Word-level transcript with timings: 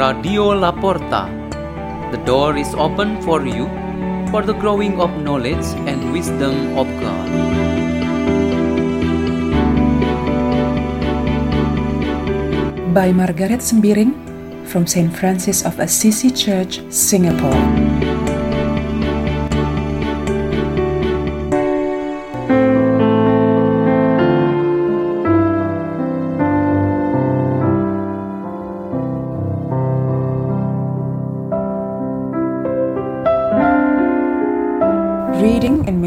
Radio 0.00 0.54
La 0.54 0.72
Porta. 0.72 1.28
The 2.10 2.16
door 2.24 2.56
is 2.56 2.72
open 2.72 3.20
for 3.20 3.44
you 3.44 3.68
for 4.30 4.40
the 4.40 4.54
growing 4.54 4.98
of 4.98 5.10
knowledge 5.20 5.66
and 5.84 6.10
wisdom 6.10 6.72
of 6.72 6.88
God. 7.04 7.28
By 12.94 13.12
Margareth 13.12 13.60
Sembiring 13.60 14.16
from 14.64 14.86
St. 14.86 15.12
Francis 15.12 15.66
of 15.66 15.78
Assisi 15.78 16.30
Church, 16.30 16.80
Singapore. 16.88 18.09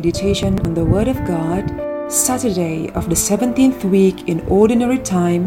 Meditation 0.00 0.58
on 0.60 0.72
the 0.72 0.82
Word 0.82 1.08
of 1.08 1.18
God, 1.26 1.64
Saturday 2.10 2.88
of 2.92 3.10
the 3.10 3.14
17th 3.14 3.84
week 3.84 4.28
in 4.28 4.40
Ordinary 4.48 4.98
Time, 4.98 5.44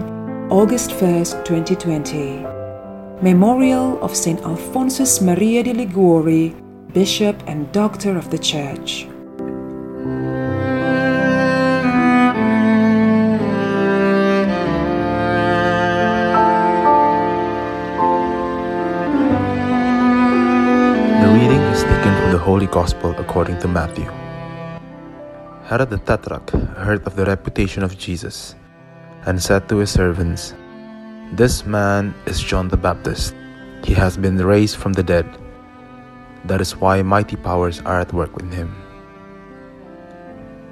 August 0.51 0.91
1st, 0.91 1.43
2020. 1.43 2.45
Memorial 3.23 3.99
of 4.03 4.15
St. 4.15 4.39
Alphonsus 4.41 5.21
Maria 5.21 5.63
de 5.63 5.73
Liguori, 5.73 6.55
Bishop 6.93 7.35
and 7.47 7.71
Doctor 7.71 8.15
of 8.15 8.29
the 8.29 8.37
Church. 8.37 9.07
The 21.23 21.29
reading 21.37 21.63
is 21.73 21.81
taken 21.81 22.13
from 22.19 22.31
the 22.31 22.37
Holy 22.37 22.67
Gospel 22.67 23.15
according 23.17 23.57
to 23.61 23.67
Matthew. 23.67 24.22
Herod 25.73 25.89
the 25.89 25.97
Tetrarch 25.97 26.51
heard 26.77 27.01
of 27.07 27.15
the 27.15 27.25
reputation 27.25 27.81
of 27.81 27.97
Jesus 27.97 28.53
and 29.25 29.41
said 29.41 29.67
to 29.67 29.77
his 29.77 29.89
servants, 29.89 30.53
This 31.31 31.65
man 31.65 32.13
is 32.27 32.43
John 32.43 32.67
the 32.67 32.77
Baptist. 32.77 33.33
He 33.83 33.95
has 33.95 34.15
been 34.15 34.37
raised 34.37 34.75
from 34.75 34.93
the 34.93 35.01
dead. 35.01 35.25
That 36.45 36.61
is 36.61 36.75
why 36.75 37.01
mighty 37.01 37.35
powers 37.35 37.81
are 37.87 37.99
at 37.99 38.13
work 38.13 38.39
in 38.39 38.51
him. 38.51 38.69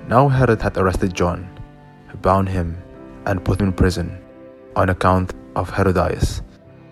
Now 0.08 0.28
Herod 0.28 0.62
had 0.62 0.78
arrested 0.78 1.16
John, 1.16 1.50
bound 2.22 2.50
him, 2.50 2.78
and 3.26 3.44
put 3.44 3.60
him 3.60 3.70
in 3.70 3.74
prison 3.74 4.22
on 4.76 4.90
account 4.90 5.34
of 5.56 5.76
Herodias, 5.76 6.44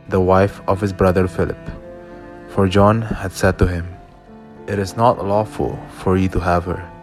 the 0.07 0.19
wife 0.19 0.61
of 0.67 0.81
his 0.81 0.93
brother 0.93 1.27
Philip. 1.27 1.61
For 2.47 2.67
John 2.67 3.03
had 3.03 3.33
said 3.33 3.59
to 3.59 3.67
him, 3.67 3.85
It 4.65 4.79
is 4.79 4.97
not 4.97 5.23
lawful 5.23 5.77
for 5.99 6.17
you 6.17 6.27
to 6.29 6.39
have 6.39 6.65
her. 6.65 6.98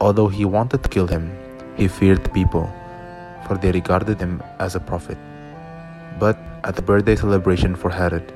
Although 0.00 0.28
he 0.28 0.44
wanted 0.44 0.82
to 0.82 0.88
kill 0.88 1.06
him, 1.06 1.32
he 1.76 1.88
feared 1.88 2.22
the 2.22 2.30
people, 2.30 2.70
for 3.46 3.56
they 3.56 3.72
regarded 3.72 4.20
him 4.20 4.42
as 4.58 4.74
a 4.74 4.80
prophet. 4.80 5.16
But 6.18 6.38
at 6.64 6.76
the 6.76 6.82
birthday 6.82 7.16
celebration 7.16 7.74
for 7.76 7.90
Herod, 7.90 8.32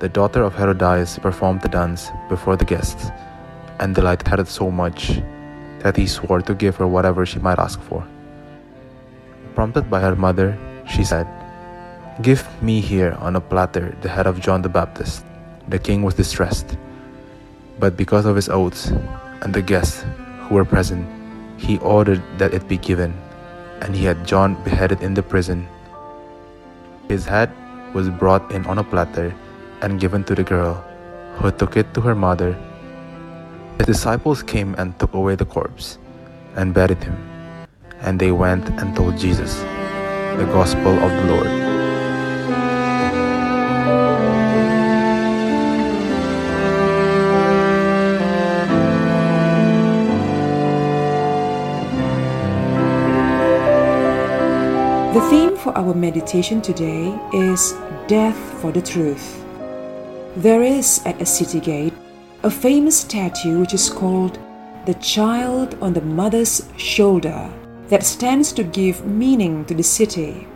the 0.00 0.08
daughter 0.08 0.42
of 0.42 0.54
Herodias 0.54 1.18
performed 1.18 1.60
the 1.62 1.68
dance 1.68 2.10
before 2.28 2.56
the 2.56 2.64
guests, 2.64 3.10
and 3.78 3.94
delighted 3.94 4.26
Herod 4.26 4.48
so 4.48 4.70
much 4.70 5.22
that 5.80 5.96
he 5.96 6.06
swore 6.06 6.42
to 6.42 6.54
give 6.54 6.76
her 6.76 6.86
whatever 6.86 7.24
she 7.24 7.38
might 7.38 7.58
ask 7.58 7.80
for. 7.82 8.06
Prompted 9.54 9.90
by 9.90 10.00
her 10.00 10.16
mother, 10.16 10.58
she 10.88 11.04
said, 11.04 11.26
Give 12.22 12.44
me 12.62 12.80
here 12.80 13.16
on 13.20 13.36
a 13.36 13.40
platter 13.40 13.96
the 14.02 14.08
head 14.08 14.26
of 14.26 14.40
John 14.40 14.62
the 14.62 14.68
Baptist. 14.68 15.24
The 15.68 15.78
king 15.78 16.02
was 16.02 16.14
distressed. 16.14 16.76
But 17.78 17.96
because 17.96 18.26
of 18.26 18.36
his 18.36 18.48
oaths 18.48 18.92
and 19.40 19.54
the 19.54 19.62
guests 19.62 20.04
who 20.50 20.56
were 20.56 20.66
present, 20.66 21.06
he 21.56 21.78
ordered 21.78 22.20
that 22.38 22.52
it 22.52 22.66
be 22.66 22.76
given, 22.76 23.14
and 23.80 23.94
he 23.94 24.04
had 24.04 24.26
John 24.26 24.58
beheaded 24.64 25.00
in 25.00 25.14
the 25.14 25.22
prison. 25.22 25.68
His 27.08 27.24
head 27.24 27.54
was 27.94 28.10
brought 28.10 28.50
in 28.50 28.66
on 28.66 28.78
a 28.78 28.84
platter 28.84 29.32
and 29.80 30.00
given 30.00 30.24
to 30.24 30.34
the 30.34 30.42
girl, 30.42 30.82
who 31.38 31.52
took 31.52 31.76
it 31.76 31.94
to 31.94 32.00
her 32.00 32.16
mother. 32.16 32.58
His 33.78 33.86
disciples 33.86 34.42
came 34.42 34.74
and 34.74 34.98
took 34.98 35.14
away 35.14 35.36
the 35.36 35.46
corpse 35.46 35.98
and 36.56 36.74
buried 36.74 37.02
him, 37.02 37.16
and 38.02 38.18
they 38.18 38.32
went 38.32 38.68
and 38.82 38.94
told 38.96 39.16
Jesus 39.16 39.54
the 40.34 40.50
gospel 40.50 40.98
of 40.98 41.10
the 41.14 41.26
Lord. 41.30 41.69
For 55.70 55.78
our 55.78 55.94
meditation 55.94 56.60
today 56.60 57.16
is 57.32 57.74
Death 58.08 58.36
for 58.60 58.72
the 58.72 58.82
Truth. 58.82 59.44
There 60.34 60.62
is 60.62 61.00
at 61.06 61.22
a 61.22 61.26
city 61.26 61.60
gate 61.60 61.94
a 62.42 62.50
famous 62.50 62.98
statue 62.98 63.60
which 63.60 63.72
is 63.74 63.88
called 63.88 64.40
the 64.86 64.94
Child 64.94 65.76
on 65.80 65.92
the 65.92 66.00
Mother's 66.00 66.68
Shoulder 66.76 67.48
that 67.88 68.02
stands 68.02 68.52
to 68.54 68.64
give 68.64 69.06
meaning 69.06 69.64
to 69.66 69.74
the 69.74 69.84
city. 69.84 70.48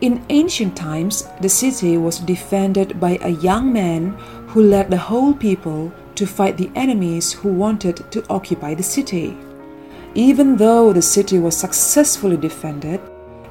In 0.00 0.24
ancient 0.30 0.74
times, 0.74 1.28
the 1.42 1.48
city 1.50 1.98
was 1.98 2.20
defended 2.20 2.98
by 2.98 3.18
a 3.20 3.36
young 3.44 3.70
man 3.70 4.16
who 4.48 4.62
led 4.62 4.90
the 4.90 5.04
whole 5.08 5.34
people 5.34 5.92
to 6.14 6.26
fight 6.26 6.56
the 6.56 6.70
enemies 6.74 7.34
who 7.34 7.52
wanted 7.52 8.10
to 8.10 8.24
occupy 8.30 8.72
the 8.72 8.82
city. 8.82 9.36
Even 10.14 10.56
though 10.56 10.94
the 10.94 11.02
city 11.02 11.38
was 11.38 11.54
successfully 11.54 12.38
defended, 12.38 13.00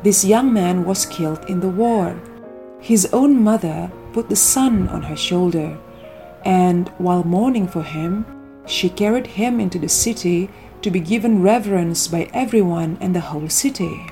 this 0.05 0.23
young 0.23 0.53
man 0.53 0.85
was 0.85 1.07
killed 1.07 1.43
in 1.49 1.59
the 1.59 1.67
war. 1.67 2.15
His 2.79 3.07
own 3.11 3.41
mother 3.41 3.91
put 4.13 4.29
the 4.29 4.35
son 4.35 4.87
on 4.89 5.01
her 5.01 5.15
shoulder, 5.15 5.75
and 6.45 6.89
while 6.99 7.23
mourning 7.23 7.67
for 7.67 7.81
him, 7.81 8.23
she 8.67 8.87
carried 8.87 9.25
him 9.25 9.59
into 9.59 9.79
the 9.79 9.89
city 9.89 10.47
to 10.83 10.91
be 10.91 10.99
given 10.99 11.41
reverence 11.41 12.07
by 12.07 12.29
everyone 12.35 12.99
in 13.01 13.13
the 13.13 13.19
whole 13.19 13.49
city. 13.49 14.05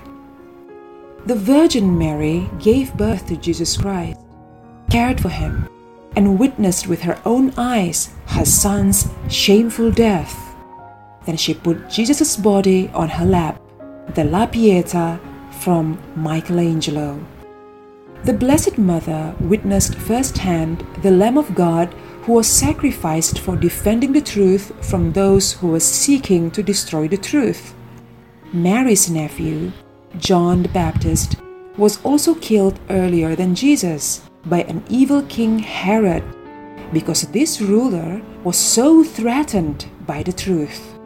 The 1.28 1.36
Virgin 1.36 1.96
Mary 1.96 2.50
gave 2.58 2.98
birth 2.98 3.28
to 3.28 3.38
Jesus 3.38 3.78
Christ, 3.78 4.18
cared 4.90 5.22
for 5.22 5.30
him, 5.30 5.70
and 6.16 6.40
witnessed 6.40 6.88
with 6.88 7.02
her 7.02 7.22
own 7.24 7.54
eyes 7.56 8.10
her 8.34 8.46
son's 8.46 9.12
shameful 9.30 9.92
death. 9.92 10.34
Then 11.28 11.38
she 11.38 11.54
put 11.54 11.88
Jesus' 11.88 12.36
body 12.36 12.90
on 12.96 13.10
her 13.10 13.26
lap, 13.26 13.62
the 14.16 14.24
La 14.24 14.48
Pieta 14.48 15.20
from 15.60 16.00
Michelangelo. 16.16 17.24
The 18.24 18.34
Blessed 18.34 18.78
Mother 18.78 19.36
witnessed 19.40 19.96
firsthand 19.96 20.86
the 21.02 21.12
Lamb 21.12 21.38
of 21.38 21.54
God 21.56 21.94
who 22.24 22.34
was 22.34 22.48
sacrificed 22.48 23.40
for 23.40 23.58
defending 23.58 24.14
the 24.14 24.22
truth 24.22 24.72
from 24.90 25.12
those 25.12 25.54
who 25.54 25.68
were 25.68 25.80
seeking 25.80 26.50
to 26.52 26.64
destroy 26.64 27.08
the 27.08 27.18
truth. 27.18 27.74
Mary's 28.54 29.10
nephew, 29.10 29.74
John 30.18 30.64
the 30.64 30.70
Baptist, 30.70 31.36
was 31.76 32.02
also 32.06 32.36
killed 32.36 32.80
earlier 32.90 33.36
than 33.36 33.56
Jesus 33.56 34.22
by 34.46 34.62
an 34.64 34.84
evil 34.90 35.24
king 35.24 35.60
Herod 35.60 36.24
because 36.94 37.24
this 37.32 37.60
ruler 37.60 38.22
was 38.44 38.56
so 38.56 39.04
threatened 39.04 39.88
by 40.06 40.24
the 40.24 40.32
truth. 40.32 40.98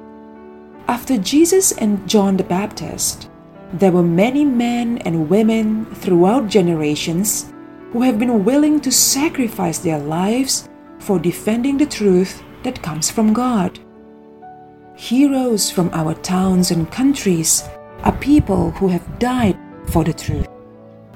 After 0.88 1.18
Jesus 1.18 1.72
and 1.72 2.08
John 2.08 2.38
the 2.38 2.44
Baptist, 2.44 3.30
there 3.74 3.92
were 3.92 4.04
many 4.04 4.46
men 4.46 4.98
and 5.00 5.30
women 5.30 5.86
throughout 5.96 6.48
generations 6.48 7.52
who 7.92 8.02
have 8.02 8.20
been 8.20 8.46
willing 8.46 8.80
to 8.82 8.92
sacrifice 8.92 9.80
their 9.80 10.00
lives 10.00 10.70
for 11.00 11.20
defending 11.20 11.78
the 11.78 11.86
truth 11.86 12.44
that 12.64 12.82
comes 12.82 13.12
from 13.12 13.34
God. 13.34 13.80
Heroes 14.96 15.70
from 15.70 15.90
our 15.94 16.14
towns 16.16 16.72
and 16.72 16.92
countries 16.92 17.64
are 18.04 18.16
people 18.18 18.72
who 18.72 18.88
have 18.88 19.20
died 19.20 19.58
for 19.88 20.04
the 20.04 20.14
truth. 20.14 20.48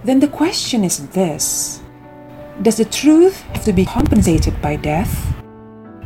Then 0.04 0.20
the 0.20 0.28
question 0.28 0.84
is 0.84 1.08
this 1.10 1.82
Does 2.62 2.78
the 2.78 2.86
truth 2.86 3.42
have 3.54 3.64
to 3.66 3.74
be 3.74 3.86
compensated 3.86 4.62
by 4.62 4.76
death? 4.76 5.34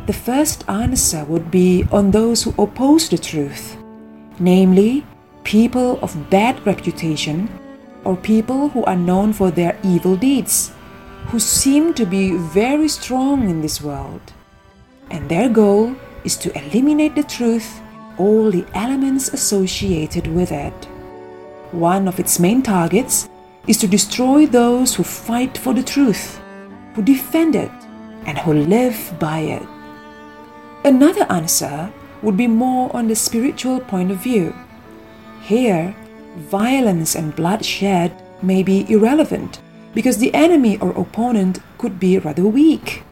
The 0.06 0.12
first 0.12 0.68
answer 0.68 1.24
would 1.24 1.50
be 1.50 1.84
on 1.90 2.12
those 2.12 2.44
who 2.44 2.54
oppose 2.62 3.08
the 3.08 3.18
truth, 3.18 3.76
namely, 4.38 5.04
people 5.46 6.00
of 6.02 6.28
bad 6.28 6.54
reputation 6.66 7.48
or 8.04 8.16
people 8.16 8.68
who 8.68 8.84
are 8.84 8.96
known 8.96 9.32
for 9.32 9.52
their 9.52 9.78
evil 9.84 10.16
deeds, 10.16 10.72
who 11.28 11.38
seem 11.38 11.94
to 11.94 12.04
be 12.04 12.36
very 12.36 12.88
strong 12.88 13.48
in 13.48 13.62
this 13.62 13.80
world. 13.80 14.32
And 15.10 15.28
their 15.28 15.48
goal 15.48 15.94
is 16.24 16.36
to 16.38 16.52
eliminate 16.58 17.14
the 17.14 17.22
truth, 17.22 17.80
all 18.18 18.50
the 18.50 18.66
elements 18.74 19.28
associated 19.28 20.26
with 20.26 20.50
it. 20.50 20.74
One 21.70 22.08
of 22.08 22.18
its 22.18 22.40
main 22.40 22.62
targets 22.62 23.28
is 23.68 23.78
to 23.78 23.86
destroy 23.86 24.46
those 24.46 24.96
who 24.96 25.04
fight 25.04 25.56
for 25.56 25.72
the 25.72 25.82
truth, 25.82 26.40
who 26.94 27.02
defend 27.02 27.54
it, 27.54 27.70
and 28.26 28.36
who 28.38 28.52
live 28.52 28.98
by 29.20 29.40
it. 29.40 29.66
Another 30.84 31.24
answer 31.30 31.92
would 32.22 32.36
be 32.36 32.48
more 32.48 32.90
on 32.96 33.06
the 33.06 33.14
spiritual 33.14 33.78
point 33.78 34.10
of 34.10 34.18
view. 34.18 34.52
Here, 35.46 35.94
violence 36.50 37.14
and 37.14 37.30
bloodshed 37.36 38.10
may 38.42 38.64
be 38.64 38.84
irrelevant 38.90 39.60
because 39.94 40.18
the 40.18 40.34
enemy 40.34 40.76
or 40.78 40.90
opponent 40.90 41.60
could 41.78 42.00
be 42.00 42.18
rather 42.18 42.42
weak. 42.42 43.04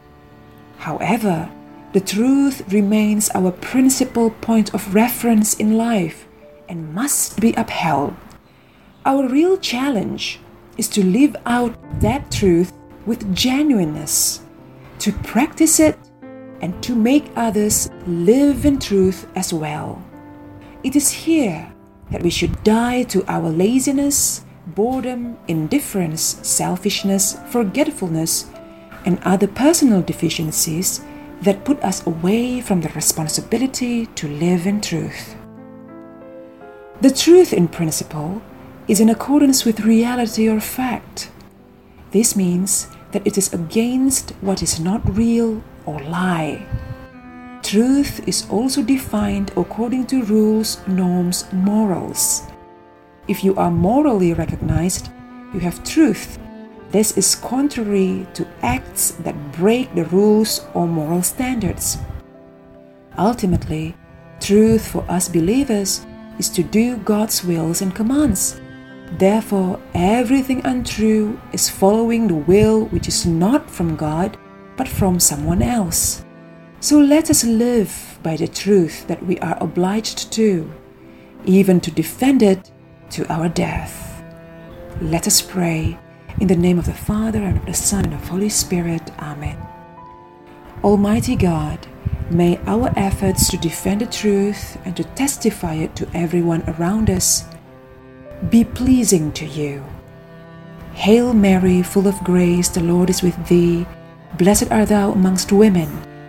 However, 0.79 1.49
the 1.93 2.01
truth 2.01 2.73
remains 2.73 3.31
our 3.37 3.53
principal 3.53 4.31
point 4.31 4.75
of 4.75 4.97
reference 4.97 5.55
in 5.55 5.77
life 5.79 6.27
and 6.69 6.93
must 6.93 7.41
be 7.41 7.53
upheld. 7.53 8.17
Our 9.07 9.29
real 9.29 9.57
challenge 9.57 10.41
is 10.77 10.89
to 10.89 11.05
live 11.05 11.37
out 11.47 11.77
that 12.01 12.33
truth 12.33 12.73
with 13.07 13.33
genuineness, 13.33 14.41
to 14.99 15.13
practice 15.23 15.79
it, 15.79 15.97
and 16.61 16.83
to 16.83 16.97
make 16.97 17.31
others 17.37 17.91
live 18.09 18.67
in 18.67 18.81
truth 18.81 19.29
as 19.37 19.55
well. 19.55 20.03
It 20.83 20.97
is 20.97 21.13
here 21.13 21.71
that 22.11 22.23
we 22.23 22.31
should 22.31 22.63
die 22.65 23.03
to 23.05 23.25
our 23.27 23.49
laziness, 23.49 24.45
boredom, 24.67 25.37
indifference, 25.49 26.23
selfishness, 26.43 27.37
forgetfulness, 27.51 28.47
and 29.05 29.19
other 29.25 29.47
personal 29.47 30.03
deficiencies 30.03 31.05
that 31.43 31.65
put 31.65 31.83
us 31.85 32.07
away 32.07 32.61
from 32.61 32.81
the 32.81 32.89
responsibility 32.91 34.07
to 34.07 34.29
live 34.29 34.67
in 34.67 34.81
truth. 34.81 35.37
The 37.01 37.11
truth 37.11 37.53
in 37.53 37.69
principle 37.69 38.41
is 38.89 39.01
in 39.01 39.11
accordance 39.11 39.65
with 39.65 39.81
reality 39.81 40.49
or 40.49 40.61
fact. 40.61 41.31
This 42.13 42.37
means 42.37 42.89
that 43.13 43.27
it 43.27 43.37
is 43.37 43.53
against 43.53 44.31
what 44.41 44.63
is 44.63 44.81
not 44.81 45.17
real 45.17 45.63
or 45.85 46.01
lie. 46.01 46.67
Truth 47.75 48.29
is 48.29 48.47
also 48.51 48.85
defined 48.85 49.51
according 49.57 50.07
to 50.07 50.23
rules, 50.23 50.79
norms, 50.87 51.45
morals. 51.53 52.47
If 53.27 53.43
you 53.43 53.57
are 53.57 53.69
morally 53.73 54.33
recognized, 54.33 55.11
you 55.53 55.59
have 55.59 55.83
truth. 55.83 56.39
This 56.93 57.19
is 57.19 57.35
contrary 57.35 58.29
to 58.35 58.47
acts 58.63 59.19
that 59.27 59.35
break 59.59 59.93
the 59.93 60.05
rules 60.05 60.65
or 60.75 60.87
moral 60.87 61.25
standards. 61.25 61.99
Ultimately, 63.19 63.97
truth 64.39 64.87
for 64.87 65.03
us 65.11 65.29
believers 65.29 66.07
is 66.39 66.49
to 66.51 66.63
do 66.63 66.99
God's 66.99 67.43
wills 67.43 67.83
and 67.83 67.93
commands. 67.93 68.61
Therefore, 69.19 69.81
everything 69.95 70.65
untrue 70.65 71.41
is 71.53 71.69
following 71.69 72.29
the 72.29 72.39
will 72.47 72.85
which 72.95 73.09
is 73.09 73.27
not 73.27 73.69
from 73.69 73.97
God 73.97 74.39
but 74.77 74.87
from 74.87 75.19
someone 75.19 75.61
else. 75.61 76.25
So 76.85 76.99
let 76.99 77.31
us 77.31 77.45
live 77.45 78.19
by 78.23 78.37
the 78.37 78.47
truth 78.47 79.07
that 79.07 79.25
we 79.25 79.39
are 79.39 79.57
obliged 79.59 80.31
to, 80.33 80.71
even 81.47 81.81
to 81.81 81.91
defend 81.91 82.43
it 82.43 82.71
to 83.13 83.27
our 83.33 83.49
death. 83.49 84.23
Let 85.01 85.27
us 85.27 85.41
pray 85.41 85.99
in 86.43 86.47
the 86.47 86.55
name 86.55 86.79
of 86.79 86.85
the 86.85 86.93
Father 86.93 87.43
and 87.43 87.57
of 87.57 87.65
the 87.65 87.73
Son 87.73 88.05
and 88.05 88.13
of 88.13 88.21
the 88.21 88.27
Holy 88.27 88.51
Spirit. 88.51 89.11
Amen. 89.19 89.57
Almighty 90.83 91.37
God, 91.37 91.87
may 92.29 92.59
our 92.67 92.93
efforts 92.99 93.49
to 93.49 93.57
defend 93.57 94.03
the 94.03 94.07
truth 94.07 94.77
and 94.85 94.95
to 94.95 95.05
testify 95.05 95.77
it 95.77 95.97
to 95.97 96.07
everyone 96.13 96.65
around 96.69 97.09
us 97.09 97.47
be 98.51 98.63
pleasing 98.63 99.33
to 99.33 99.47
you. 99.47 99.83
Hail 100.93 101.33
Mary, 101.33 101.83
full 101.83 102.07
of 102.07 102.23
grace, 102.25 102.69
the 102.69 102.83
Lord 102.83 103.09
is 103.09 103.23
with 103.23 103.49
thee. 103.49 103.87
Blessed 104.37 104.71
art 104.71 104.91
thou 104.91 105.13
amongst 105.13 105.51
women 105.51 105.89